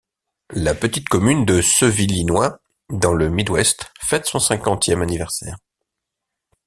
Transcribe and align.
La 0.55 0.73
petite 0.73 1.07
commune 1.09 1.45
de 1.45 1.61
Sevillinois 1.61 2.59
dans 2.89 3.13
le 3.13 3.29
Midwest 3.29 3.91
fête 4.01 4.25
son 4.25 4.39
cinquantième 4.39 5.03
anniversaire. 5.03 5.57